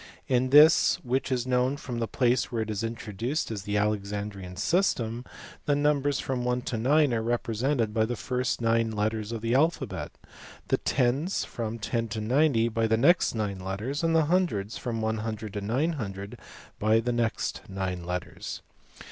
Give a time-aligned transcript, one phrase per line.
[0.27, 4.55] In this, which is known from the place (where it was introduced as the Alexandrian
[4.55, 5.23] system,
[5.67, 9.53] the numbers from 1 to 9 are represented by the first nine letters Nof the
[9.53, 10.11] alphabet;
[10.69, 15.01] the tens from 10 to 90 by the next nine (fetters; and the hundreds from
[15.03, 16.39] 100 to 900
[16.79, 18.63] by the next nine letters.